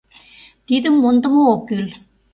[0.67, 1.87] Тидым мондымо ок кӱл.